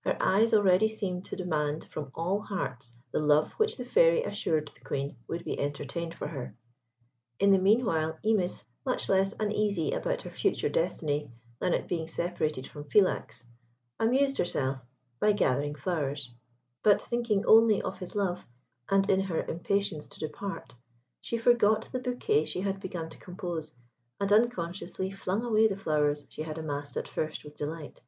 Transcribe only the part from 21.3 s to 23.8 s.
forgot the bouquet she had begun to compose,